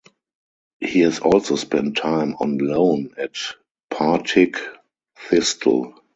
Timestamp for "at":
3.19-3.37